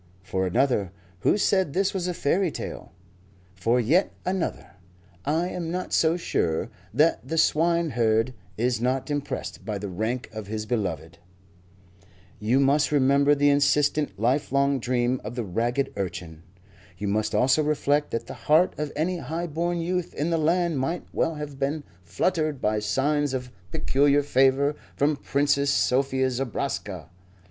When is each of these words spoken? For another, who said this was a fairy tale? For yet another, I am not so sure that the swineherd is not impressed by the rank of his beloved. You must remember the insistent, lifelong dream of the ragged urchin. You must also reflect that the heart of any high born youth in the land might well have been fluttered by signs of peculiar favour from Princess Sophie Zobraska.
For 0.23 0.47
another, 0.47 0.91
who 1.19 1.37
said 1.37 1.73
this 1.73 1.93
was 1.93 2.07
a 2.07 2.15
fairy 2.15 2.49
tale? 2.49 2.91
For 3.53 3.79
yet 3.79 4.11
another, 4.25 4.71
I 5.25 5.49
am 5.49 5.69
not 5.69 5.93
so 5.93 6.17
sure 6.17 6.71
that 6.91 7.27
the 7.27 7.37
swineherd 7.37 8.33
is 8.57 8.81
not 8.81 9.11
impressed 9.11 9.63
by 9.63 9.77
the 9.77 9.89
rank 9.89 10.27
of 10.33 10.47
his 10.47 10.65
beloved. 10.65 11.19
You 12.39 12.59
must 12.59 12.91
remember 12.91 13.35
the 13.35 13.51
insistent, 13.51 14.19
lifelong 14.19 14.79
dream 14.79 15.21
of 15.23 15.35
the 15.35 15.43
ragged 15.43 15.93
urchin. 15.95 16.41
You 16.97 17.07
must 17.07 17.35
also 17.35 17.61
reflect 17.61 18.09
that 18.09 18.25
the 18.25 18.33
heart 18.33 18.73
of 18.79 18.91
any 18.95 19.19
high 19.19 19.45
born 19.45 19.79
youth 19.81 20.15
in 20.15 20.31
the 20.31 20.39
land 20.39 20.79
might 20.79 21.05
well 21.13 21.35
have 21.35 21.59
been 21.59 21.83
fluttered 22.01 22.59
by 22.59 22.79
signs 22.79 23.35
of 23.35 23.51
peculiar 23.69 24.23
favour 24.23 24.75
from 24.97 25.15
Princess 25.15 25.69
Sophie 25.69 26.27
Zobraska. 26.27 27.09